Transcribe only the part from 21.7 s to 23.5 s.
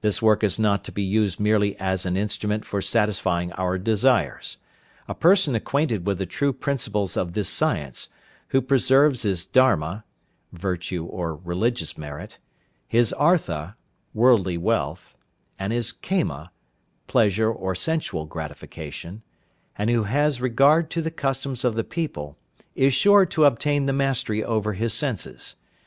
the people, is sure to